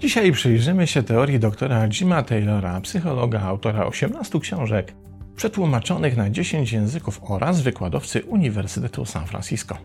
Dzisiaj 0.00 0.32
przyjrzymy 0.32 0.86
się 0.86 1.02
teorii 1.02 1.38
doktora 1.38 1.88
Jima 1.88 2.22
Taylora, 2.22 2.80
psychologa, 2.80 3.40
autora 3.40 3.86
18 3.86 4.40
książek, 4.40 4.94
przetłumaczonych 5.36 6.16
na 6.16 6.30
10 6.30 6.72
języków 6.72 7.20
oraz 7.22 7.60
wykładowcy 7.60 8.22
Uniwersytetu 8.22 9.04
San 9.04 9.26
Francisco. 9.26 9.78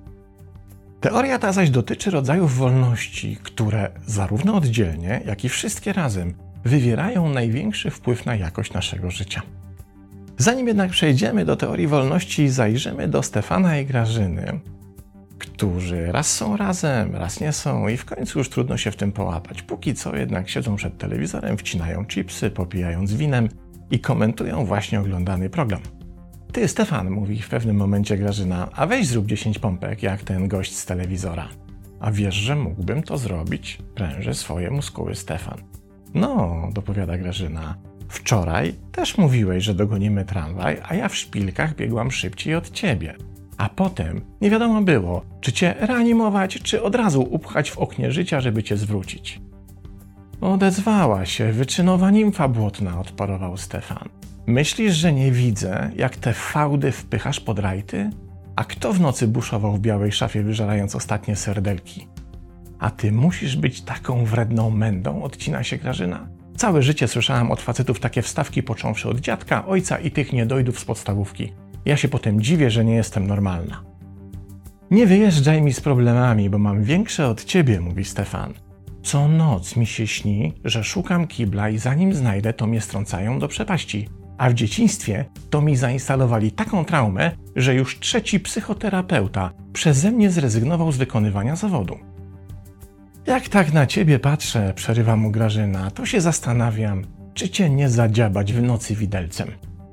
Teoria 1.02 1.40
ta 1.40 1.52
zaś 1.52 1.70
dotyczy 1.70 2.12
rodzajów 2.12 2.58
wolności, 2.58 3.38
które 3.44 3.92
zarówno 4.06 4.56
oddzielnie, 4.56 5.22
jak 5.26 5.44
i 5.44 5.50
wszystkie 5.50 5.94
razem 5.94 6.34
wywierają 6.66 7.30
największy 7.30 7.92
wpływ 7.92 8.26
na 8.26 8.36
jakość 8.36 8.74
naszego 8.74 9.12
życia. 9.12 9.42
Zanim 10.38 10.68
jednak 10.68 10.92
przejdziemy 10.92 11.46
do 11.46 11.56
teorii 11.56 11.88
wolności, 11.88 12.50
zajrzymy 12.50 13.08
do 13.08 13.24
Stefana 13.24 13.80
i 13.80 13.86
Grażyny, 13.86 14.60
którzy 15.40 16.12
raz 16.12 16.34
są 16.34 16.58
razem, 16.58 17.16
raz 17.16 17.40
nie 17.40 17.54
są 17.54 17.88
i 17.88 17.98
w 17.98 18.06
końcu 18.06 18.40
już 18.40 18.50
trudno 18.50 18.78
się 18.78 18.92
w 18.92 18.96
tym 18.96 19.12
połapać. 19.12 19.62
Póki 19.62 19.94
co 19.94 20.16
jednak 20.16 20.50
siedzą 20.50 20.76
przed 20.76 20.98
telewizorem, 20.98 21.58
wcinają 21.58 22.06
chipsy, 22.06 22.50
popijając 22.50 23.14
winem 23.14 23.50
i 23.92 24.00
komentują 24.00 24.66
właśnie 24.66 25.00
oglądany 25.00 25.50
program. 25.50 25.82
Ty, 26.52 26.68
Stefan, 26.68 27.10
mówi 27.10 27.42
w 27.42 27.50
pewnym 27.50 27.76
momencie 27.76 28.18
Grażyna, 28.18 28.70
a 28.74 28.88
weź 28.88 29.08
zrób 29.08 29.26
10 29.26 29.60
pompek, 29.60 30.04
jak 30.04 30.24
ten 30.24 30.48
gość 30.48 30.76
z 30.76 30.86
telewizora. 30.86 31.50
A 32.00 32.12
wiesz, 32.12 32.36
że 32.36 32.56
mógłbym 32.56 33.04
to 33.04 33.18
zrobić? 33.18 33.78
Pręży 33.96 34.34
swoje 34.34 34.72
muskuły 34.72 35.16
Stefan. 35.16 35.58
No, 36.14 36.70
dopowiada 36.74 37.18
Grażyna. 37.18 37.87
Wczoraj 38.08 38.74
też 38.92 39.18
mówiłeś, 39.18 39.64
że 39.64 39.74
dogonimy 39.74 40.26
tramwaj, 40.26 40.78
a 40.88 40.96
ja 40.96 41.10
w 41.10 41.16
szpilkach 41.16 41.76
biegłam 41.76 42.12
szybciej 42.12 42.56
od 42.56 42.70
ciebie. 42.70 43.16
A 43.58 43.70
potem 43.70 44.22
nie 44.42 44.50
wiadomo 44.50 44.82
było, 44.82 45.26
czy 45.42 45.52
cię 45.52 45.76
reanimować, 45.80 46.60
czy 46.64 46.84
od 46.84 46.96
razu 46.96 47.22
upchać 47.22 47.72
w 47.72 47.78
oknie 47.78 48.12
życia, 48.12 48.42
żeby 48.42 48.64
cię 48.64 48.78
zwrócić. 48.78 49.42
Odezwała 50.42 51.26
się 51.26 51.52
wyczynowa 51.52 52.12
nimfa 52.12 52.48
błotna, 52.48 53.00
odparował 53.00 53.58
Stefan. 53.58 54.10
Myślisz, 54.48 54.94
że 54.94 55.14
nie 55.14 55.32
widzę, 55.32 55.92
jak 55.96 56.16
te 56.16 56.34
fałdy 56.34 56.92
wpychasz 56.92 57.40
pod 57.40 57.60
rajty? 57.60 58.10
A 58.56 58.64
kto 58.64 58.94
w 58.94 59.00
nocy 59.00 59.28
buszował 59.28 59.74
w 59.74 59.80
białej 59.80 60.12
szafie, 60.12 60.44
wyżerając 60.44 60.96
ostatnie 60.96 61.36
serdelki? 61.36 62.08
A 62.80 62.90
ty 62.90 63.12
musisz 63.12 63.56
być 63.56 63.82
taką 63.82 64.26
wredną 64.26 64.70
mędą, 64.70 65.24
odcina 65.24 65.64
się 65.64 65.78
Grażyna. 65.78 66.37
Całe 66.58 66.82
życie 66.82 67.08
słyszałam 67.08 67.52
od 67.52 67.62
facetów 67.62 68.00
takie 68.00 68.22
wstawki, 68.22 68.64
począwszy 68.64 69.10
od 69.10 69.20
dziadka, 69.20 69.66
ojca 69.66 70.00
i 70.00 70.12
tych 70.12 70.34
niedojdów 70.34 70.80
z 70.80 70.86
podstawówki. 70.86 71.54
Ja 71.86 71.98
się 71.98 72.08
potem 72.08 72.42
dziwię, 72.42 72.72
że 72.72 72.86
nie 72.86 72.96
jestem 72.96 73.28
normalna. 73.28 73.84
Nie 74.92 75.08
wyjeżdżaj 75.08 75.62
mi 75.62 75.74
z 75.74 75.82
problemami, 75.82 76.50
bo 76.50 76.58
mam 76.58 76.84
większe 76.84 77.28
od 77.28 77.44
ciebie, 77.44 77.80
mówi 77.80 78.06
Stefan. 78.06 78.54
Co 79.04 79.28
noc 79.28 79.76
mi 79.76 79.86
się 79.86 80.08
śni, 80.08 80.54
że 80.66 80.84
szukam 80.84 81.28
kibla 81.28 81.70
i 81.70 81.78
zanim 81.78 82.14
znajdę, 82.14 82.54
to 82.54 82.68
mnie 82.68 82.82
strącają 82.82 83.40
do 83.40 83.48
przepaści. 83.48 84.10
A 84.38 84.50
w 84.50 84.54
dzieciństwie 84.54 85.26
to 85.50 85.62
mi 85.62 85.76
zainstalowali 85.76 86.52
taką 86.52 86.86
traumę, 86.86 87.32
że 87.56 87.76
już 87.76 88.00
trzeci 88.00 88.40
psychoterapeuta 88.40 89.52
przeze 89.74 90.12
mnie 90.12 90.32
zrezygnował 90.32 90.92
z 90.92 90.98
wykonywania 90.98 91.56
zawodu. 91.56 91.98
Jak 93.28 93.50
tak 93.50 93.74
na 93.74 93.86
ciebie 93.86 94.20
patrzę, 94.20 94.74
przerywa 94.76 95.16
mu 95.16 95.32
Grażyna, 95.32 95.92
to 95.92 96.06
się 96.06 96.22
zastanawiam, 96.22 97.04
czy 97.34 97.50
cię 97.50 97.70
nie 97.70 97.90
zadziabać 97.90 98.54
w 98.54 98.62
nocy 98.62 98.96
widelcem. 98.96 99.52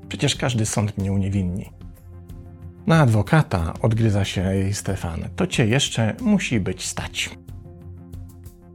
Przecież 0.09 0.37
każdy 0.37 0.67
sąd 0.67 0.99
mnie 0.99 1.13
uniewinni. 1.13 1.71
Na 2.87 3.01
adwokata 3.01 3.75
odgryza 3.83 4.25
się 4.25 4.55
jej 4.55 4.75
Stefan. 4.75 5.21
To 5.37 5.47
cię 5.47 5.67
jeszcze 5.67 6.15
musi 6.21 6.61
być 6.61 6.87
stać. 6.87 7.31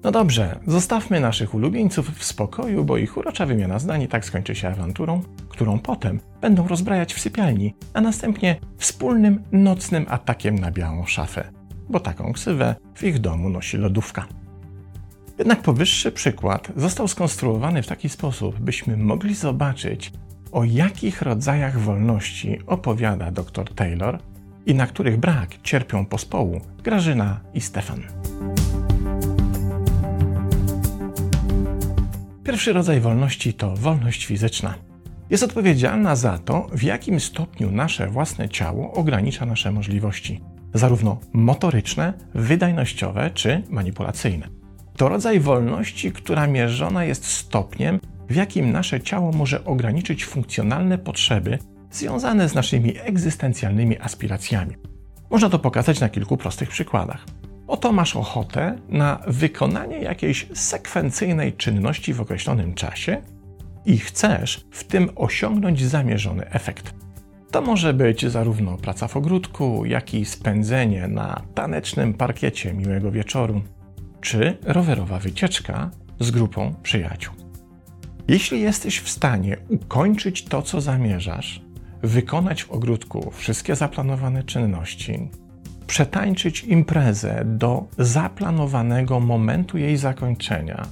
No 0.04 0.12
dobrze, 0.12 0.60
zostawmy 0.68 1.20
naszych 1.20 1.54
ulubieńców 1.54 2.18
w 2.18 2.24
spokoju, 2.24 2.86
bo 2.86 2.98
ich 2.98 3.18
urocza 3.18 3.46
wymiana 3.46 3.80
zdań 3.80 4.08
tak 4.08 4.26
skończy 4.26 4.56
się 4.56 4.68
awanturą, 4.68 5.22
którą 5.50 5.80
potem 5.80 6.20
będą 6.42 6.68
rozbrajać 6.68 7.14
w 7.14 7.20
sypialni, 7.20 7.76
a 7.94 8.02
następnie 8.02 8.60
wspólnym 8.78 9.44
nocnym 9.52 10.06
atakiem 10.10 10.60
na 10.60 10.72
białą 10.72 11.06
szafę, 11.06 11.52
bo 11.90 12.00
taką 12.00 12.34
ksywę 12.34 12.76
w 12.96 13.04
ich 13.04 13.20
domu 13.20 13.50
nosi 13.50 13.78
lodówka. 13.78 14.28
Jednak 15.40 15.62
powyższy 15.62 16.12
przykład 16.12 16.72
został 16.76 17.08
skonstruowany 17.08 17.84
w 17.84 17.88
taki 17.88 18.10
sposób, 18.10 18.60
byśmy 18.60 18.98
mogli 18.98 19.36
zobaczyć, 19.36 20.12
o 20.52 20.64
jakich 20.64 21.22
rodzajach 21.22 21.80
wolności 21.80 22.60
opowiada 22.68 23.32
dr 23.32 23.74
Taylor 23.74 24.20
i 24.66 24.76
na 24.76 24.88
których 24.88 25.18
brak 25.18 25.62
cierpią 25.64 26.06
pospołu 26.06 26.62
Grażyna 26.84 27.40
i 27.54 27.62
Stefan. 27.62 28.04
Pierwszy 32.44 32.74
rodzaj 32.74 33.00
wolności 33.00 33.54
to 33.54 33.76
wolność 33.76 34.26
fizyczna. 34.26 34.74
Jest 35.30 35.44
odpowiedzialna 35.44 36.16
za 36.16 36.38
to, 36.38 36.68
w 36.72 36.84
jakim 36.84 37.20
stopniu 37.20 37.72
nasze 37.72 38.08
własne 38.08 38.50
ciało 38.50 38.94
ogranicza 38.94 39.46
nasze 39.46 39.72
możliwości, 39.72 40.42
zarówno 40.74 41.20
motoryczne, 41.34 42.14
wydajnościowe 42.34 43.32
czy 43.34 43.64
manipulacyjne. 43.70 44.59
To 45.00 45.10
rodzaj 45.10 45.40
wolności, 45.40 46.12
która 46.12 46.48
mierzona 46.48 47.04
jest 47.04 47.26
stopniem, 47.26 48.00
w 48.30 48.36
jakim 48.36 48.72
nasze 48.72 49.02
ciało 49.02 49.32
może 49.32 49.66
ograniczyć 49.66 50.26
funkcjonalne 50.26 50.98
potrzeby 50.98 51.60
związane 51.92 52.50
z 52.50 52.54
naszymi 52.56 52.94
egzystencjalnymi 53.00 54.00
aspiracjami. 54.00 54.76
Można 55.30 55.50
to 55.50 55.60
pokazać 55.60 56.00
na 56.00 56.10
kilku 56.10 56.38
prostych 56.38 56.70
przykładach. 56.70 57.26
Oto 57.68 57.92
masz 57.92 58.16
ochotę 58.16 58.78
na 58.90 59.20
wykonanie 59.28 60.00
jakiejś 60.00 60.48
sekwencyjnej 60.54 61.54
czynności 61.54 62.14
w 62.14 62.22
określonym 62.22 62.74
czasie 62.74 63.22
i 63.86 63.98
chcesz 63.98 64.66
w 64.72 64.84
tym 64.84 65.10
osiągnąć 65.16 65.84
zamierzony 65.84 66.50
efekt. 66.50 66.94
To 67.52 67.62
może 67.62 67.94
być 67.94 68.26
zarówno 68.26 68.78
praca 68.78 69.08
w 69.08 69.18
ogródku, 69.18 69.86
jak 69.86 70.14
i 70.14 70.26
spędzenie 70.26 71.08
na 71.08 71.42
tanecznym 71.56 72.14
parkiecie 72.14 72.74
miłego 72.74 73.12
wieczoru, 73.12 73.62
czy 74.22 74.58
rowerowa 74.64 75.20
wycieczka 75.20 75.92
z 76.20 76.32
grupą 76.32 76.76
przyjaciół. 76.84 77.34
Jeśli 78.28 78.62
jesteś 78.62 79.00
w 79.00 79.10
stanie 79.10 79.58
ukończyć 79.70 80.46
to, 80.46 80.62
co 80.62 80.82
zamierzasz, 80.82 81.62
wykonać 82.02 82.64
w 82.64 82.72
ogródku 82.72 83.32
wszystkie 83.32 83.76
zaplanowane 83.76 84.44
czynności, 84.44 85.30
przetańczyć 85.88 86.64
imprezę 86.64 87.44
do 87.46 87.88
zaplanowanego 87.98 89.20
momentu 89.20 89.78
jej 89.78 89.98
zakończenia, 89.98 90.88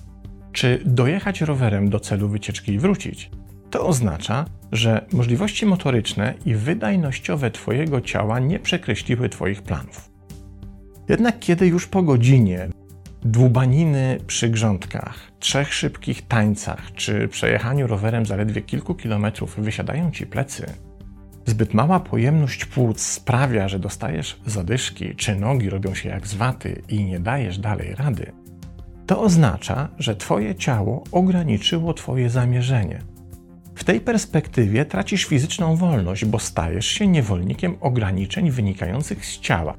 czy 0.51 0.81
dojechać 0.85 1.41
rowerem 1.41 1.89
do 1.89 1.99
celu 1.99 2.29
wycieczki 2.29 2.73
i 2.73 2.79
wrócić, 2.79 3.31
to 3.69 3.87
oznacza, 3.87 4.45
że 4.71 5.05
możliwości 5.13 5.65
motoryczne 5.65 6.33
i 6.45 6.55
wydajnościowe 6.55 7.51
Twojego 7.51 8.01
ciała 8.01 8.39
nie 8.39 8.59
przekreśliły 8.59 9.29
Twoich 9.29 9.61
planów. 9.61 10.09
Jednak 11.09 11.39
kiedy 11.39 11.67
już 11.67 11.87
po 11.87 12.03
godzinie 12.03 12.69
dłubaniny 13.31 14.19
przy 14.27 14.49
grządkach, 14.49 15.31
trzech 15.39 15.73
szybkich 15.73 16.27
tańcach 16.27 16.93
czy 16.95 17.27
przejechaniu 17.27 17.87
rowerem 17.87 18.25
zaledwie 18.25 18.61
kilku 18.61 18.95
kilometrów 18.95 19.55
wysiadają 19.59 20.11
Ci 20.11 20.25
plecy, 20.25 20.73
Zbyt 21.47 21.73
mała 21.73 21.99
pojemność 21.99 22.65
płuc 22.65 23.01
sprawia, 23.01 23.67
że 23.67 23.79
dostajesz 23.79 24.39
zadyszki, 24.45 25.15
czy 25.15 25.35
nogi 25.35 25.69
robią 25.69 25.93
się 25.93 26.09
jak 26.09 26.27
z 26.27 26.33
waty 26.33 26.81
i 26.89 27.05
nie 27.05 27.19
dajesz 27.19 27.57
dalej 27.57 27.95
rady. 27.95 28.31
To 29.05 29.21
oznacza, 29.21 29.89
że 29.99 30.15
Twoje 30.15 30.55
ciało 30.55 31.03
ograniczyło 31.11 31.93
Twoje 31.93 32.29
zamierzenie. 32.29 33.01
W 33.75 33.83
tej 33.83 34.01
perspektywie 34.01 34.85
tracisz 34.85 35.25
fizyczną 35.25 35.75
wolność, 35.75 36.25
bo 36.25 36.39
stajesz 36.39 36.85
się 36.85 37.07
niewolnikiem 37.07 37.77
ograniczeń 37.81 38.51
wynikających 38.51 39.25
z 39.25 39.39
ciała. 39.39 39.77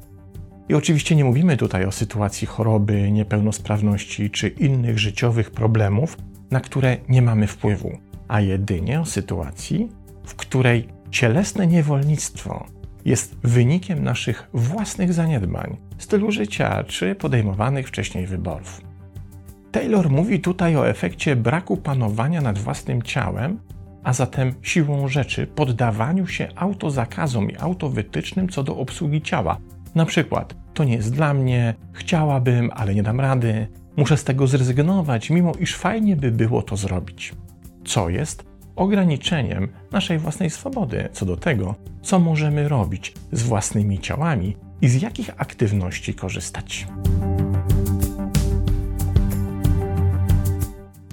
I 0.68 0.74
oczywiście 0.74 1.16
nie 1.16 1.24
mówimy 1.24 1.56
tutaj 1.56 1.84
o 1.84 1.92
sytuacji 1.92 2.46
choroby, 2.46 3.12
niepełnosprawności 3.12 4.30
czy 4.30 4.48
innych 4.48 4.98
życiowych 4.98 5.50
problemów, 5.50 6.16
na 6.50 6.60
które 6.60 6.96
nie 7.08 7.22
mamy 7.22 7.46
wpływu, 7.46 7.98
a 8.28 8.40
jedynie 8.40 9.00
o 9.00 9.04
sytuacji, 9.04 9.88
w 10.24 10.34
której 10.34 10.98
Cielesne 11.10 11.66
niewolnictwo 11.66 12.66
jest 13.04 13.36
wynikiem 13.42 14.04
naszych 14.04 14.48
własnych 14.54 15.12
zaniedbań, 15.12 15.76
stylu 15.98 16.30
życia 16.30 16.84
czy 16.84 17.14
podejmowanych 17.14 17.88
wcześniej 17.88 18.26
wyborów. 18.26 18.80
Taylor 19.72 20.10
mówi 20.10 20.40
tutaj 20.40 20.76
o 20.76 20.88
efekcie 20.88 21.36
braku 21.36 21.76
panowania 21.76 22.40
nad 22.40 22.58
własnym 22.58 23.02
ciałem, 23.02 23.58
a 24.04 24.12
zatem 24.12 24.54
siłą 24.62 25.08
rzeczy 25.08 25.46
poddawaniu 25.46 26.26
się 26.26 26.48
autozakazom 26.56 27.50
i 27.50 27.56
autowytycznym 27.56 28.48
co 28.48 28.62
do 28.62 28.76
obsługi 28.76 29.22
ciała. 29.22 29.58
Na 29.94 30.06
przykład, 30.06 30.54
to 30.74 30.84
nie 30.84 30.94
jest 30.94 31.14
dla 31.14 31.34
mnie, 31.34 31.74
chciałabym, 31.92 32.70
ale 32.74 32.94
nie 32.94 33.02
dam 33.02 33.20
rady, 33.20 33.66
muszę 33.96 34.16
z 34.16 34.24
tego 34.24 34.46
zrezygnować, 34.46 35.30
mimo 35.30 35.52
iż 35.60 35.76
fajnie 35.76 36.16
by 36.16 36.30
było 36.30 36.62
to 36.62 36.76
zrobić. 36.76 37.34
Co 37.84 38.08
jest 38.08 38.44
ograniczeniem 38.76 39.68
naszej 39.92 40.18
własnej 40.18 40.50
swobody 40.50 41.08
co 41.12 41.26
do 41.26 41.36
tego, 41.36 41.74
co 42.02 42.18
możemy 42.18 42.68
robić 42.68 43.14
z 43.32 43.42
własnymi 43.42 43.98
ciałami 43.98 44.56
i 44.80 44.88
z 44.88 45.02
jakich 45.02 45.30
aktywności 45.36 46.14
korzystać. 46.14 46.86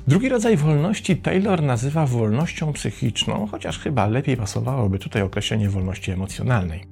Drugi 0.07 0.29
rodzaj 0.29 0.57
wolności 0.57 1.17
Taylor 1.17 1.63
nazywa 1.63 2.05
wolnością 2.05 2.73
psychiczną, 2.73 3.47
chociaż 3.51 3.79
chyba 3.79 4.07
lepiej 4.07 4.37
pasowałoby 4.37 4.99
tutaj 4.99 5.21
określenie 5.21 5.69
wolności 5.69 6.11
emocjonalnej, 6.11 6.85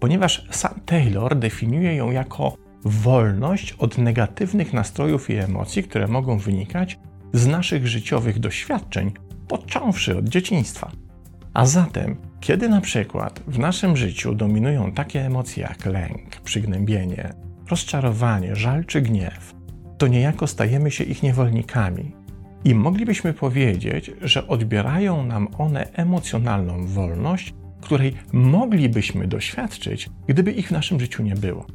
ponieważ 0.00 0.46
sam 0.50 0.80
Taylor 0.86 1.38
definiuje 1.38 1.94
ją 1.94 2.10
jako 2.10 2.56
wolność 2.84 3.72
od 3.72 3.98
negatywnych 3.98 4.72
nastrojów 4.72 5.30
i 5.30 5.34
emocji, 5.34 5.82
które 5.82 6.08
mogą 6.08 6.38
wynikać 6.38 6.98
z 7.32 7.46
naszych 7.46 7.86
życiowych 7.86 8.38
doświadczeń, 8.38 9.12
począwszy 9.48 10.18
od 10.18 10.28
dzieciństwa. 10.28 10.90
A 11.54 11.66
zatem, 11.66 12.16
kiedy 12.40 12.68
na 12.68 12.80
przykład 12.80 13.42
w 13.46 13.58
naszym 13.58 13.96
życiu 13.96 14.34
dominują 14.34 14.92
takie 14.92 15.26
emocje 15.26 15.62
jak 15.62 15.86
lęk, 15.86 16.40
przygnębienie, 16.44 17.32
rozczarowanie, 17.70 18.56
żal 18.56 18.84
czy 18.84 19.00
gniew, 19.00 19.54
to 19.98 20.06
niejako 20.06 20.46
stajemy 20.46 20.90
się 20.90 21.04
ich 21.04 21.22
niewolnikami. 21.22 22.12
I 22.64 22.74
moglibyśmy 22.74 23.34
powiedzieć, 23.34 24.10
że 24.20 24.48
odbierają 24.48 25.26
nam 25.26 25.48
one 25.58 25.92
emocjonalną 25.92 26.86
wolność, 26.86 27.54
której 27.80 28.14
moglibyśmy 28.32 29.28
doświadczyć, 29.28 30.10
gdyby 30.26 30.52
ich 30.52 30.68
w 30.68 30.70
naszym 30.70 31.00
życiu 31.00 31.22
nie 31.22 31.34
było. 31.34 31.66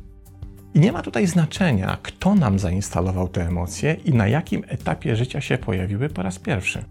I 0.73 0.79
nie 0.79 0.91
ma 0.91 1.01
tutaj 1.01 1.27
znaczenia, 1.27 1.97
kto 2.01 2.35
nam 2.35 2.59
zainstalował 2.59 3.27
te 3.27 3.47
emocje 3.47 3.93
i 4.05 4.13
na 4.13 4.27
jakim 4.27 4.63
etapie 4.67 5.15
życia 5.15 5.41
się 5.41 5.57
pojawiły 5.57 6.09
po 6.09 6.23
raz 6.23 6.39
pierwszy. 6.39 6.83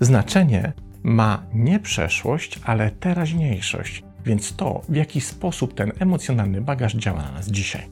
Znaczenie 0.00 0.72
ma 1.02 1.42
nie 1.54 1.78
przeszłość, 1.78 2.60
ale 2.64 2.90
teraźniejszość, 2.90 4.02
więc 4.24 4.56
to, 4.56 4.82
w 4.88 4.96
jaki 4.96 5.20
sposób 5.20 5.74
ten 5.74 5.92
emocjonalny 5.98 6.60
bagaż 6.60 6.94
działa 6.94 7.22
na 7.22 7.32
nas 7.32 7.48
dzisiaj. 7.48 7.88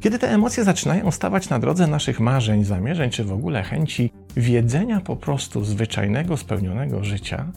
Kiedy 0.00 0.18
te 0.18 0.30
emocje 0.30 0.64
zaczynają 0.64 1.10
stawać 1.10 1.48
na 1.48 1.58
drodze 1.58 1.86
naszych 1.86 2.20
marzeń, 2.20 2.64
zamierzeń 2.64 3.10
czy 3.10 3.24
w 3.24 3.32
ogóle 3.32 3.62
chęci 3.62 4.10
wiedzenia 4.36 5.00
po 5.00 5.16
prostu 5.16 5.64
zwyczajnego, 5.64 6.36
spełnionego 6.36 7.04
życia, 7.04 7.52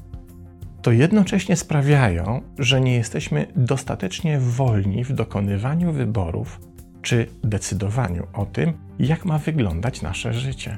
to 0.81 0.91
jednocześnie 0.91 1.55
sprawiają, 1.55 2.41
że 2.59 2.81
nie 2.81 2.95
jesteśmy 2.95 3.45
dostatecznie 3.55 4.39
wolni 4.39 5.03
w 5.03 5.13
dokonywaniu 5.13 5.91
wyborów 5.91 6.59
czy 7.01 7.27
decydowaniu 7.43 8.27
o 8.33 8.45
tym, 8.45 8.73
jak 8.99 9.25
ma 9.25 9.37
wyglądać 9.37 10.01
nasze 10.01 10.33
życie. 10.33 10.77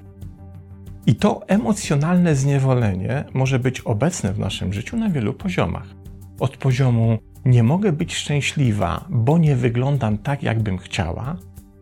I 1.06 1.15
to 1.15 1.48
emocjonalne 1.48 2.36
zniewolenie 2.36 3.24
może 3.33 3.59
być 3.59 3.81
obecne 3.81 4.33
w 4.33 4.39
naszym 4.39 4.74
życiu 4.74 4.98
na 4.98 5.09
wielu 5.09 5.33
poziomach. 5.33 5.88
Od 6.39 6.57
poziomu 6.57 7.18
nie 7.45 7.63
mogę 7.63 7.92
być 7.92 8.15
szczęśliwa, 8.15 9.06
bo 9.09 9.38
nie 9.38 9.56
wyglądam 9.56 10.18
tak, 10.18 10.44
jakbym 10.44 10.77
chciała, 10.77 11.36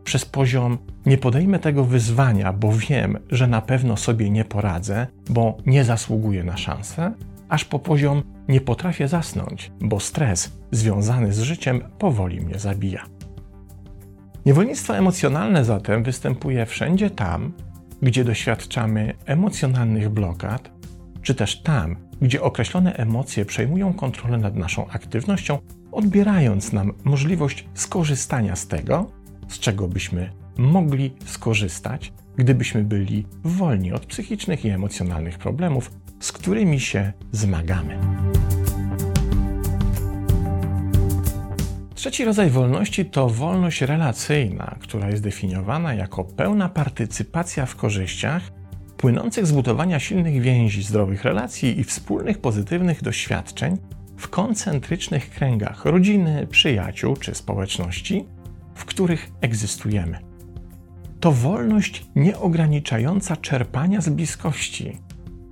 przez 0.03 0.25
poziom 0.25 0.77
nie 1.05 1.17
podejmę 1.17 1.59
tego 1.59 1.83
wyzwania, 1.83 2.53
bo 2.53 2.71
wiem, 2.73 3.17
że 3.31 3.47
na 3.47 3.61
pewno 3.61 3.97
sobie 3.97 4.29
nie 4.29 4.45
poradzę, 4.45 5.07
bo 5.29 5.57
nie 5.65 5.83
zasługuję 5.83 6.43
na 6.43 6.57
szansę, 6.57 7.13
aż 7.49 7.65
po 7.65 7.79
poziom 7.79 8.23
nie 8.47 8.61
potrafię 8.61 9.07
zasnąć, 9.07 9.71
bo 9.81 9.99
stres 9.99 10.51
związany 10.71 11.33
z 11.33 11.41
życiem 11.41 11.81
powoli 11.97 12.41
mnie 12.41 12.59
zabija. 12.59 13.05
Niewolnictwo 14.45 14.97
emocjonalne 14.97 15.65
zatem 15.65 16.03
występuje 16.03 16.65
wszędzie 16.65 17.09
tam, 17.09 17.53
gdzie 18.01 18.23
doświadczamy 18.23 19.13
emocjonalnych 19.25 20.09
blokad, 20.09 20.71
czy 21.21 21.35
też 21.35 21.61
tam, 21.61 21.95
gdzie 22.21 22.41
określone 22.41 22.93
emocje 22.93 23.45
przejmują 23.45 23.93
kontrolę 23.93 24.37
nad 24.37 24.55
naszą 24.55 24.87
aktywnością, 24.87 25.57
odbierając 25.91 26.73
nam 26.73 26.93
możliwość 27.03 27.65
skorzystania 27.73 28.55
z 28.55 28.67
tego, 28.67 29.11
z 29.47 29.59
czego 29.59 29.87
byśmy 29.87 30.31
mogli 30.57 31.13
skorzystać, 31.25 32.13
gdybyśmy 32.37 32.83
byli 32.83 33.25
wolni 33.43 33.93
od 33.93 34.05
psychicznych 34.05 34.65
i 34.65 34.69
emocjonalnych 34.69 35.37
problemów, 35.37 35.91
z 36.19 36.31
którymi 36.31 36.79
się 36.79 37.13
zmagamy. 37.31 37.99
Trzeci 41.95 42.25
rodzaj 42.25 42.49
wolności 42.49 43.05
to 43.05 43.29
wolność 43.29 43.81
relacyjna, 43.81 44.75
która 44.79 45.09
jest 45.09 45.23
definiowana 45.23 45.93
jako 45.93 46.23
pełna 46.23 46.69
partycypacja 46.69 47.65
w 47.65 47.75
korzyściach 47.75 48.51
płynących 48.97 49.47
z 49.47 49.51
budowania 49.51 49.99
silnych 49.99 50.41
więzi, 50.41 50.83
zdrowych 50.83 51.23
relacji 51.23 51.79
i 51.79 51.83
wspólnych 51.83 52.37
pozytywnych 52.37 53.03
doświadczeń 53.03 53.77
w 54.17 54.27
koncentrycznych 54.27 55.29
kręgach 55.29 55.85
rodziny, 55.85 56.47
przyjaciół 56.47 57.15
czy 57.15 57.35
społeczności, 57.35 58.25
w 58.75 58.85
których 58.85 59.31
egzystujemy. 59.41 60.19
To 61.19 61.31
wolność 61.31 62.05
nieograniczająca 62.15 63.35
czerpania 63.35 64.01
z 64.01 64.09
bliskości, 64.09 64.97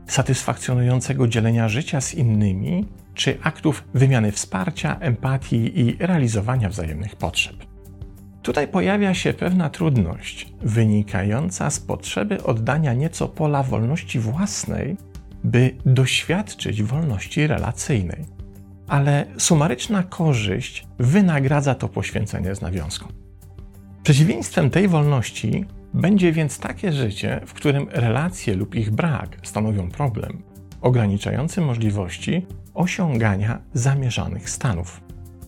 satysfakcjonującego 0.07 1.27
dzielenia 1.27 1.69
życia 1.69 2.01
z 2.01 2.13
innymi 2.13 2.86
czy 3.13 3.38
aktów 3.44 3.83
wymiany 3.94 4.31
wsparcia, 4.31 5.00
empatii 5.00 5.80
i 5.80 5.98
realizowania 6.00 6.69
wzajemnych 6.69 7.15
potrzeb. 7.15 7.56
Tutaj 8.42 8.68
pojawia 8.68 9.13
się 9.13 9.33
pewna 9.33 9.69
trudność 9.69 10.54
wynikająca 10.62 11.69
z 11.69 11.80
potrzeby 11.80 12.44
oddania 12.44 12.94
nieco 12.94 13.27
pola 13.27 13.63
wolności 13.63 14.19
własnej, 14.19 14.98
by 15.44 15.75
doświadczyć 15.86 16.83
wolności 16.83 17.48
relacyjnej. 17.48 18.25
Ale 18.88 19.25
sumaryczna 19.38 20.04
korzyść 20.04 20.88
wynagradza 21.00 21.75
to 21.75 21.89
poświęcenie 21.89 22.56
z 22.56 22.62
nawiązką. 22.62 23.07
Przeciwieństwem 24.04 24.69
tej 24.69 24.88
wolności 24.88 25.65
będzie 25.97 26.31
więc 26.31 26.59
takie 26.59 26.91
życie, 26.91 27.41
w 27.45 27.53
którym 27.53 27.88
relacje 27.91 28.55
lub 28.55 28.75
ich 28.75 28.91
brak 28.91 29.38
stanowią 29.44 29.89
problem, 29.89 30.44
ograniczający 30.81 31.61
możliwości 31.61 32.45
osiągania 32.73 33.61
zamierzonych 33.73 34.49
stanów, 34.49 35.01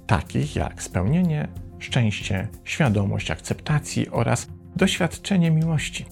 takich 0.08 0.56
jak 0.56 0.84
spełnienie, 0.84 1.48
szczęście, 1.80 2.48
świadomość 2.64 3.32
akceptacji 3.32 4.10
oraz 4.10 4.48
doświadczenie 4.76 5.52
miłości. 5.52 6.06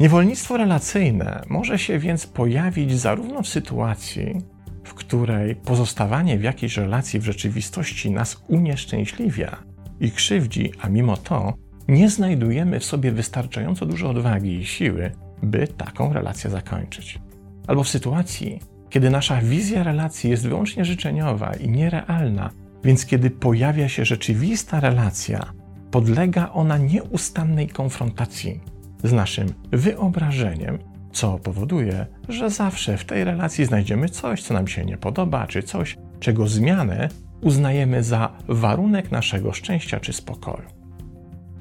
Niewolnictwo 0.00 0.56
relacyjne 0.56 1.42
może 1.48 1.78
się 1.78 1.98
więc 1.98 2.26
pojawić 2.26 2.98
zarówno 2.98 3.42
w 3.42 3.48
sytuacji, 3.48 4.38
w 4.84 4.94
której 4.94 5.56
pozostawanie 5.56 6.38
w 6.38 6.42
jakiejś 6.42 6.76
relacji 6.76 7.20
w 7.20 7.24
rzeczywistości 7.24 8.10
nas 8.10 8.44
unieszczęśliwia 8.48 9.56
i 10.00 10.10
krzywdzi, 10.10 10.72
a 10.80 10.88
mimo 10.88 11.16
to 11.16 11.54
nie 11.88 12.10
znajdujemy 12.10 12.80
w 12.80 12.84
sobie 12.84 13.12
wystarczająco 13.12 13.86
dużo 13.86 14.10
odwagi 14.10 14.56
i 14.56 14.66
siły, 14.66 15.12
by 15.42 15.68
taką 15.68 16.12
relację 16.12 16.50
zakończyć. 16.50 17.18
Albo 17.66 17.84
w 17.84 17.88
sytuacji, 17.88 18.60
kiedy 18.90 19.10
nasza 19.10 19.40
wizja 19.40 19.82
relacji 19.82 20.30
jest 20.30 20.48
wyłącznie 20.48 20.84
życzeniowa 20.84 21.54
i 21.54 21.68
nierealna, 21.68 22.50
więc 22.84 23.06
kiedy 23.06 23.30
pojawia 23.30 23.88
się 23.88 24.04
rzeczywista 24.04 24.80
relacja, 24.80 25.52
podlega 25.90 26.52
ona 26.52 26.78
nieustannej 26.78 27.68
konfrontacji 27.68 28.60
z 29.04 29.12
naszym 29.12 29.48
wyobrażeniem, 29.72 30.78
co 31.12 31.38
powoduje, 31.38 32.06
że 32.28 32.50
zawsze 32.50 32.98
w 32.98 33.04
tej 33.04 33.24
relacji 33.24 33.64
znajdziemy 33.64 34.08
coś, 34.08 34.42
co 34.42 34.54
nam 34.54 34.68
się 34.68 34.84
nie 34.84 34.96
podoba, 34.96 35.46
czy 35.46 35.62
coś, 35.62 35.98
czego 36.20 36.48
zmianę 36.48 37.08
uznajemy 37.40 38.02
za 38.02 38.32
warunek 38.48 39.10
naszego 39.10 39.52
szczęścia 39.52 40.00
czy 40.00 40.12
spokoju. 40.12 40.81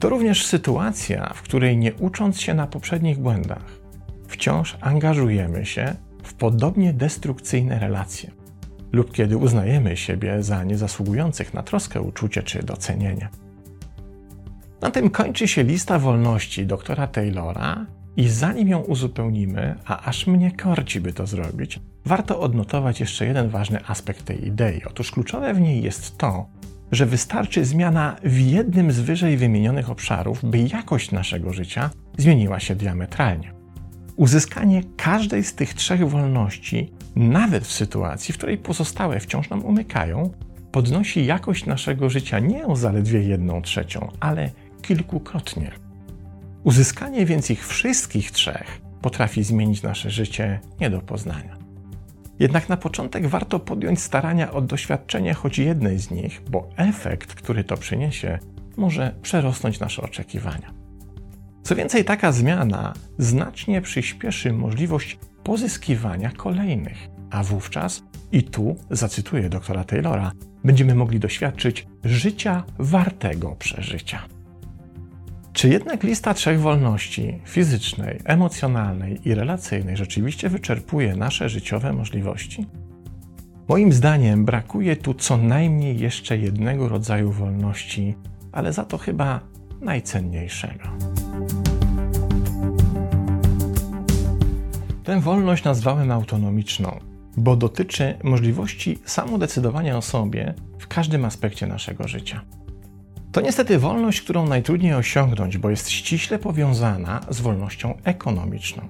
To 0.02 0.10
również 0.10 0.46
sytuacja, 0.46 1.34
w 1.34 1.42
której 1.42 1.78
nie 1.78 1.94
ucząc 1.94 2.42
się 2.42 2.54
na 2.54 2.68
poprzednich 2.68 3.20
błędach, 3.20 3.66
wciąż 4.28 4.78
angażujemy 4.82 5.66
się 5.66 5.96
w 6.24 6.34
podobnie 6.34 6.94
destrukcyjne 6.94 7.80
relacje, 7.80 8.32
lub 8.92 9.12
kiedy 9.12 9.38
uznajemy 9.38 9.98
siebie 9.98 10.44
za 10.44 10.64
niezasługujących 10.64 11.54
na 11.54 11.64
troskę, 11.64 12.02
uczucie 12.02 12.44
czy 12.44 12.64
docenienie. 12.64 13.30
Na 14.82 14.92
tym 14.92 15.10
kończy 15.10 15.48
się 15.48 15.64
lista 15.64 16.00
wolności 16.00 16.66
doktora 16.66 17.08
Taylora, 17.08 17.86
i 18.18 18.28
zanim 18.28 18.68
ją 18.68 18.80
uzupełnimy, 18.80 19.76
a 19.86 20.06
aż 20.06 20.28
mnie 20.28 20.52
korci, 20.52 21.02
by 21.02 21.14
to 21.14 21.28
zrobić, 21.28 21.80
warto 22.06 22.40
odnotować 22.40 23.00
jeszcze 23.00 23.26
jeden 23.26 23.50
ważny 23.50 23.86
aspekt 23.86 24.26
tej 24.26 24.48
idei. 24.48 24.84
Otóż 24.86 25.12
kluczowe 25.12 25.54
w 25.54 25.62
niej 25.62 25.84
jest 25.84 26.18
to, 26.18 26.46
że 26.92 27.06
wystarczy 27.06 27.66
zmiana 27.66 28.16
w 28.24 28.40
jednym 28.40 28.92
z 28.92 29.00
wyżej 29.00 29.38
wymienionych 29.38 29.90
obszarów, 29.90 30.40
by 30.44 30.60
jakość 30.60 31.12
naszego 31.12 31.54
życia 31.54 31.90
zmieniła 32.18 32.60
się 32.60 32.76
diametralnie. 32.76 33.54
Uzyskanie 34.16 34.84
każdej 34.98 35.44
z 35.44 35.56
tych 35.56 35.74
trzech 35.74 36.10
wolności, 36.10 36.92
nawet 37.16 37.64
w 37.64 37.72
sytuacji, 37.72 38.34
w 38.34 38.38
której 38.38 38.58
pozostałe 38.58 39.20
wciąż 39.20 39.50
nam 39.50 39.66
umykają, 39.66 40.32
podnosi 40.72 41.26
jakość 41.26 41.66
naszego 41.66 42.10
życia 42.10 42.40
nie 42.40 42.68
o 42.68 42.76
zaledwie 42.76 43.24
jedną 43.24 43.62
trzecią, 43.62 44.12
ale 44.20 44.50
kilkukrotnie. 44.82 45.72
Uzyskanie 46.64 47.26
więc 47.26 47.50
ich 47.50 47.68
wszystkich 47.68 48.32
trzech 48.32 48.82
potrafi 49.02 49.44
zmienić 49.44 49.84
nasze 49.84 50.10
życie 50.10 50.60
nie 50.80 50.90
do 50.90 51.02
poznania. 51.02 51.61
Jednak 52.42 52.70
na 52.70 52.78
początek 52.78 53.28
warto 53.28 53.60
podjąć 53.60 54.02
starania 54.02 54.52
o 54.52 54.62
doświadczenie 54.62 55.34
choć 55.34 55.58
jednej 55.58 56.00
z 56.00 56.12
nich, 56.12 56.42
bo 56.50 56.70
efekt, 56.78 57.34
który 57.34 57.64
to 57.64 57.78
przyniesie, 57.78 58.40
może 58.78 59.16
przerosnąć 59.22 59.80
nasze 59.80 60.02
oczekiwania. 60.02 60.74
Co 61.64 61.76
więcej, 61.76 62.06
taka 62.06 62.32
zmiana 62.32 62.94
znacznie 63.18 63.82
przyspieszy 63.82 64.54
możliwość 64.54 65.20
pozyskiwania 65.44 66.32
kolejnych, 66.32 66.98
a 67.30 67.44
wówczas, 67.44 68.04
i 68.32 68.44
tu 68.44 68.76
zacytuję 68.92 69.50
doktora 69.50 69.84
Taylora, 69.84 70.32
będziemy 70.64 70.96
mogli 70.96 71.20
doświadczyć 71.20 71.88
życia 72.04 72.64
wartego 72.80 73.56
przeżycia. 73.60 74.20
Czy 75.54 75.70
jednak 75.70 76.04
lista 76.04 76.34
trzech 76.34 76.60
wolności 76.60 77.40
fizycznej, 77.46 78.20
emocjonalnej 78.26 79.20
i 79.26 79.34
relacyjnej 79.34 79.98
rzeczywiście 79.98 80.50
wyczerpuje 80.50 81.16
nasze 81.16 81.50
życiowe 81.50 81.94
możliwości? 81.94 82.66
Moim 83.68 83.94
zdaniem 83.94 84.46
brakuje 84.46 84.96
tu 84.96 85.14
co 85.14 85.38
najmniej 85.38 86.00
jeszcze 86.00 86.38
jednego 86.38 86.90
rodzaju 86.90 87.32
wolności, 87.32 88.16
ale 88.52 88.74
za 88.74 88.86
to 88.86 88.98
chyba 88.98 89.40
najcenniejszego. 89.82 90.84
Tę 95.04 95.20
wolność 95.20 95.64
nazwałem 95.64 96.12
autonomiczną, 96.12 97.00
bo 97.38 97.56
dotyczy 97.56 98.18
możliwości 98.24 99.00
samodecydowania 99.06 99.98
o 99.98 100.02
sobie 100.02 100.54
w 100.80 100.88
każdym 100.88 101.26
aspekcie 101.26 101.68
naszego 101.68 102.08
życia. 102.08 102.42
To 103.32 103.42
niestety 103.42 103.80
wolność, 103.80 104.22
którą 104.22 104.48
najtrudniej 104.48 104.94
osiągnąć, 104.94 105.58
bo 105.58 105.70
jest 105.70 105.90
ściśle 105.90 106.40
powiązana 106.40 107.22
z 107.30 107.42
wolnością 107.42 107.94
ekonomiczną. 108.04 108.88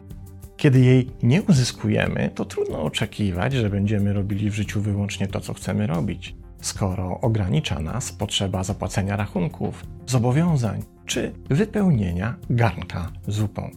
Kiedy 0.58 0.80
jej 0.80 1.10
nie 1.24 1.42
uzyskujemy, 1.42 2.32
to 2.36 2.46
trudno 2.46 2.84
oczekiwać, 2.84 3.54
że 3.54 3.70
będziemy 3.70 4.14
robili 4.14 4.50
w 4.50 4.54
życiu 4.56 4.82
wyłącznie 4.82 5.28
to, 5.28 5.40
co 5.40 5.54
chcemy 5.54 5.88
robić, 5.88 6.36
skoro 6.62 7.20
ogranicza 7.20 7.80
nas 7.80 8.12
potrzeba 8.12 8.64
zapłacenia 8.64 9.16
rachunków, 9.16 9.86
zobowiązań 10.08 10.84
czy 11.06 11.32
wypełnienia 11.50 12.36
garnka 12.50 13.12
zupą. 13.28 13.72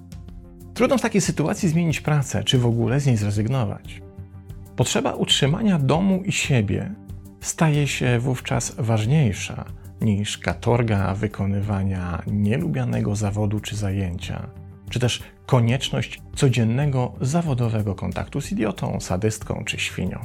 Trudno 0.74 0.98
w 0.98 1.02
takiej 1.02 1.20
sytuacji 1.20 1.68
zmienić 1.68 2.00
pracę, 2.00 2.44
czy 2.44 2.58
w 2.58 2.66
ogóle 2.66 3.00
z 3.00 3.06
niej 3.06 3.16
zrezygnować. 3.16 4.02
Potrzeba 4.76 5.12
utrzymania 5.14 5.78
domu 5.78 6.22
i 6.24 6.32
siebie 6.32 6.94
staje 7.40 7.86
się 7.86 8.18
wówczas 8.18 8.74
ważniejsza 8.78 9.64
niż 10.04 10.38
katorga 10.38 11.14
wykonywania 11.14 12.22
nielubianego 12.26 13.16
zawodu 13.16 13.60
czy 13.60 13.76
zajęcia, 13.76 14.46
czy 14.90 15.00
też 15.00 15.22
konieczność 15.46 16.22
codziennego 16.36 17.12
zawodowego 17.20 17.94
kontaktu 17.94 18.40
z 18.40 18.52
idiotą, 18.52 19.00
sadystką 19.00 19.62
czy 19.66 19.78
świnią. 19.78 20.18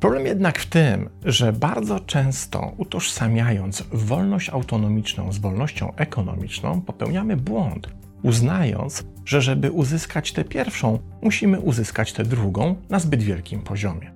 Problem 0.00 0.26
jednak 0.26 0.58
w 0.58 0.66
tym, 0.66 1.08
że 1.24 1.52
bardzo 1.52 2.00
często 2.00 2.72
utożsamiając 2.76 3.84
wolność 3.92 4.50
autonomiczną 4.50 5.32
z 5.32 5.38
wolnością 5.38 5.94
ekonomiczną, 5.96 6.80
popełniamy 6.80 7.36
błąd, 7.36 7.88
uznając, 8.22 9.04
że 9.24 9.42
żeby 9.42 9.70
uzyskać 9.70 10.32
tę 10.32 10.44
pierwszą, 10.44 10.98
musimy 11.22 11.60
uzyskać 11.60 12.12
tę 12.12 12.24
drugą 12.24 12.74
na 12.88 12.98
zbyt 12.98 13.22
wielkim 13.22 13.62
poziomie. 13.62 14.12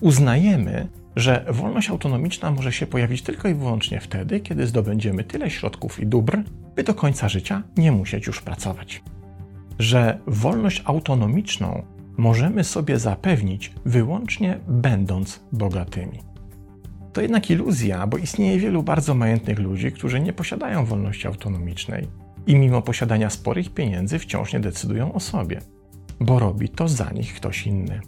Uznajemy, 0.00 0.88
że 1.16 1.44
wolność 1.48 1.90
autonomiczna 1.90 2.50
może 2.50 2.72
się 2.72 2.86
pojawić 2.86 3.22
tylko 3.22 3.48
i 3.48 3.54
wyłącznie 3.54 4.00
wtedy, 4.00 4.40
kiedy 4.40 4.66
zdobędziemy 4.66 5.24
tyle 5.24 5.50
środków 5.50 6.00
i 6.00 6.06
dóbr, 6.06 6.38
by 6.76 6.82
do 6.82 6.94
końca 6.94 7.28
życia 7.28 7.62
nie 7.76 7.92
musieć 7.92 8.26
już 8.26 8.42
pracować. 8.42 9.02
Że 9.78 10.18
wolność 10.26 10.82
autonomiczną 10.84 11.82
możemy 12.16 12.64
sobie 12.64 12.98
zapewnić 12.98 13.72
wyłącznie 13.84 14.58
będąc 14.68 15.40
bogatymi. 15.52 16.18
To 17.12 17.20
jednak 17.20 17.50
iluzja, 17.50 18.06
bo 18.06 18.18
istnieje 18.18 18.58
wielu 18.58 18.82
bardzo 18.82 19.14
majętnych 19.14 19.58
ludzi, 19.58 19.92
którzy 19.92 20.20
nie 20.20 20.32
posiadają 20.32 20.84
wolności 20.84 21.26
autonomicznej 21.26 22.08
i 22.46 22.56
mimo 22.56 22.82
posiadania 22.82 23.30
sporych 23.30 23.74
pieniędzy 23.74 24.18
wciąż 24.18 24.52
nie 24.52 24.60
decydują 24.60 25.12
o 25.12 25.20
sobie, 25.20 25.60
bo 26.20 26.38
robi 26.38 26.68
to 26.68 26.88
za 26.88 27.10
nich 27.10 27.34
ktoś 27.34 27.66
inny 27.66 28.00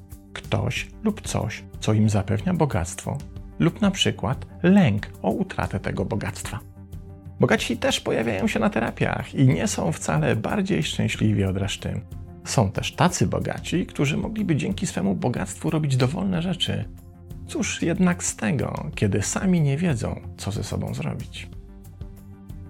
ktoś 0.46 0.86
lub 1.04 1.20
coś, 1.20 1.64
co 1.80 1.92
im 1.92 2.08
zapewnia 2.08 2.54
bogactwo, 2.54 3.18
lub 3.58 3.80
na 3.80 3.90
przykład 3.90 4.46
lęk 4.62 5.06
o 5.22 5.30
utratę 5.30 5.80
tego 5.80 6.04
bogactwa. 6.04 6.60
Bogaci 7.40 7.76
też 7.76 8.00
pojawiają 8.00 8.48
się 8.48 8.60
na 8.60 8.70
terapiach 8.70 9.34
i 9.34 9.46
nie 9.46 9.66
są 9.66 9.92
wcale 9.92 10.36
bardziej 10.36 10.82
szczęśliwi 10.82 11.44
od 11.44 11.56
reszty. 11.56 12.00
Są 12.44 12.70
też 12.70 12.92
tacy 12.92 13.26
bogaci, 13.26 13.86
którzy 13.86 14.16
mogliby 14.16 14.56
dzięki 14.56 14.86
swemu 14.86 15.14
bogactwu 15.14 15.70
robić 15.70 15.96
dowolne 15.96 16.42
rzeczy. 16.42 16.84
Cóż 17.46 17.82
jednak 17.82 18.24
z 18.24 18.36
tego, 18.36 18.90
kiedy 18.94 19.22
sami 19.22 19.60
nie 19.60 19.76
wiedzą, 19.76 20.20
co 20.36 20.50
ze 20.50 20.64
sobą 20.64 20.94
zrobić? 20.94 21.48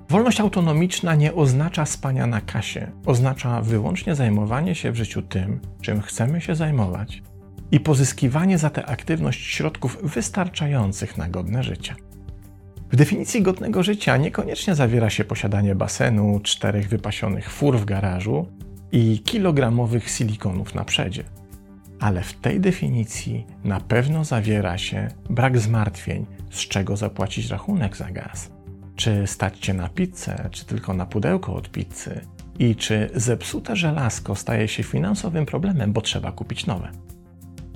Wolność 0.08 0.40
autonomiczna 0.40 1.14
nie 1.14 1.34
oznacza 1.34 1.86
spania 1.86 2.26
na 2.26 2.40
kasie, 2.40 2.92
oznacza 3.06 3.62
wyłącznie 3.62 4.14
zajmowanie 4.14 4.74
się 4.74 4.92
w 4.92 4.96
życiu 4.96 5.22
tym, 5.22 5.60
czym 5.80 6.00
chcemy 6.02 6.40
się 6.40 6.54
zajmować 6.54 7.22
i 7.70 7.80
pozyskiwanie 7.80 8.58
za 8.58 8.70
tę 8.70 8.86
aktywność 8.86 9.46
środków 9.46 9.98
wystarczających 10.02 11.18
na 11.18 11.28
godne 11.28 11.62
życie. 11.62 11.94
W 12.92 12.96
definicji 12.96 13.42
godnego 13.42 13.82
życia 13.82 14.16
niekoniecznie 14.16 14.74
zawiera 14.74 15.10
się 15.10 15.24
posiadanie 15.24 15.74
basenu, 15.74 16.40
czterech 16.42 16.88
wypasionych 16.88 17.50
fur 17.50 17.78
w 17.78 17.84
garażu 17.84 18.46
i 18.92 19.18
kilogramowych 19.18 20.10
silikonów 20.10 20.74
na 20.74 20.84
przedzie. 20.84 21.24
Ale 22.00 22.22
w 22.22 22.32
tej 22.32 22.60
definicji 22.60 23.46
na 23.64 23.80
pewno 23.80 24.24
zawiera 24.24 24.78
się 24.78 25.08
brak 25.30 25.58
zmartwień, 25.58 26.26
z 26.50 26.58
czego 26.58 26.96
zapłacić 26.96 27.50
rachunek 27.50 27.96
za 27.96 28.10
gaz. 28.10 28.50
Czy 28.96 29.26
stać 29.26 29.64
się 29.64 29.74
na 29.74 29.88
pizzę, 29.88 30.48
czy 30.50 30.66
tylko 30.66 30.94
na 30.94 31.06
pudełko 31.06 31.54
od 31.54 31.70
pizzy? 31.70 32.20
I 32.58 32.76
czy 32.76 33.10
zepsute 33.14 33.76
żelazko 33.76 34.34
staje 34.34 34.68
się 34.68 34.82
finansowym 34.82 35.46
problemem, 35.46 35.92
bo 35.92 36.00
trzeba 36.00 36.32
kupić 36.32 36.66
nowe? 36.66 36.90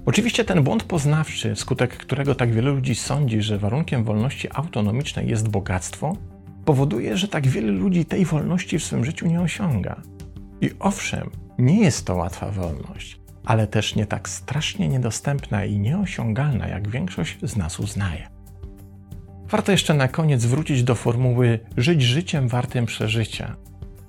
Oczywiście 0.07 0.45
ten 0.45 0.63
błąd 0.63 0.83
poznawczy, 0.83 1.55
wskutek 1.55 1.97
którego 1.97 2.35
tak 2.35 2.53
wielu 2.53 2.75
ludzi 2.75 2.95
sądzi, 2.95 3.43
że 3.43 3.59
warunkiem 3.59 4.05
wolności 4.05 4.49
autonomicznej 4.55 5.29
jest 5.29 5.49
bogactwo, 5.49 6.17
powoduje, 6.65 7.17
że 7.17 7.29
tak 7.29 7.47
wielu 7.47 7.73
ludzi 7.73 8.05
tej 8.05 8.25
wolności 8.25 8.79
w 8.79 8.85
swym 8.85 9.05
życiu 9.05 9.27
nie 9.27 9.41
osiąga. 9.41 10.03
I 10.61 10.71
owszem, 10.79 11.31
nie 11.59 11.81
jest 11.81 12.07
to 12.07 12.15
łatwa 12.15 12.51
wolność, 12.51 13.21
ale 13.45 13.67
też 13.67 13.95
nie 13.95 14.07
tak 14.07 14.29
strasznie 14.29 14.89
niedostępna 14.89 15.65
i 15.65 15.79
nieosiągalna, 15.79 16.69
jak 16.69 16.89
większość 16.89 17.39
z 17.43 17.57
nas 17.57 17.81
uznaje. 17.81 18.29
Warto 19.49 19.73
jeszcze 19.73 19.95
na 19.95 20.09
koniec 20.09 20.45
wrócić 20.45 20.85
do 20.85 20.95
formuły 20.95 21.59
żyć 21.77 22.03
życiem 22.03 22.49
wartym 22.49 22.87
przeżycia 22.87 23.57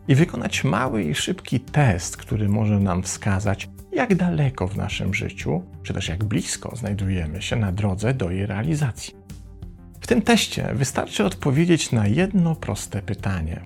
i 0.07 0.15
wykonać 0.15 0.63
mały 0.63 1.03
i 1.03 1.15
szybki 1.15 1.59
test, 1.59 2.17
który 2.17 2.49
może 2.49 2.79
nam 2.79 3.03
wskazać, 3.03 3.69
jak 3.91 4.15
daleko 4.15 4.67
w 4.67 4.77
naszym 4.77 5.13
życiu, 5.13 5.63
czy 5.83 5.93
też 5.93 6.09
jak 6.09 6.23
blisko 6.23 6.75
znajdujemy 6.75 7.41
się 7.41 7.55
na 7.55 7.71
drodze 7.71 8.13
do 8.13 8.31
jej 8.31 8.45
realizacji. 8.45 9.15
W 10.01 10.07
tym 10.07 10.21
teście 10.21 10.73
wystarczy 10.73 11.25
odpowiedzieć 11.25 11.91
na 11.91 12.07
jedno 12.07 12.55
proste 12.55 13.01
pytanie. 13.01 13.61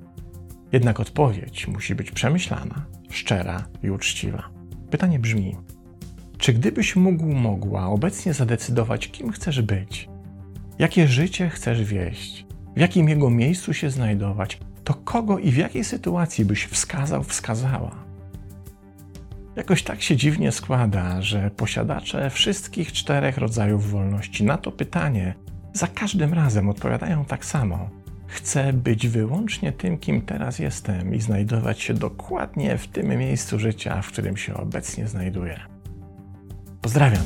Jednak 0.72 1.00
odpowiedź 1.00 1.68
musi 1.68 1.96
być 1.96 2.12
przemyślana, 2.12 2.86
szczera 3.10 3.68
i 3.84 3.90
uczciwa. 3.90 4.50
Pytanie 4.90 5.20
brzmi: 5.20 5.56
czy 6.38 6.54
gdybyś 6.54 6.96
mógł, 6.96 7.26
mogła 7.26 7.86
obecnie 7.86 8.34
zadecydować, 8.34 9.08
kim 9.08 9.32
chcesz 9.32 9.62
być, 9.62 10.10
jakie 10.80 11.08
życie 11.08 11.50
chcesz 11.50 11.84
wieść, 11.84 12.46
w 12.76 12.80
jakim 12.80 13.10
jego 13.10 13.30
miejscu 13.30 13.74
się 13.74 13.90
znajdować, 13.90 14.60
to 14.84 14.94
kogo 14.94 15.40
i 15.40 15.52
w 15.52 15.58
jakiej 15.58 15.84
sytuacji 15.84 16.46
byś 16.46 16.66
wskazał, 16.66 17.24
wskazała? 17.24 18.05
Jakoś 19.56 19.84
tak 19.84 20.02
się 20.02 20.16
dziwnie 20.16 20.52
składa, 20.52 21.22
że 21.22 21.52
posiadacze 21.52 22.30
wszystkich 22.30 22.94
czterech 22.94 23.38
rodzajów 23.38 23.92
wolności 23.92 24.44
na 24.44 24.58
to 24.58 24.72
pytanie 24.72 25.34
za 25.74 25.88
każdym 25.88 26.34
razem 26.34 26.70
odpowiadają 26.70 27.26
tak 27.26 27.46
samo. 27.46 27.90
Chcę 28.28 28.74
być 28.74 29.08
wyłącznie 29.08 29.72
tym, 29.72 29.98
kim 29.98 30.22
teraz 30.22 30.60
jestem 30.60 31.16
i 31.16 31.22
znajdować 31.22 31.82
się 31.82 31.94
dokładnie 31.94 32.78
w 32.78 32.88
tym 32.88 33.08
miejscu 33.08 33.60
życia, 33.60 34.02
w 34.02 34.08
którym 34.08 34.38
się 34.38 34.54
obecnie 34.54 35.08
znajduję. 35.08 35.60
Pozdrawiam. 36.82 37.24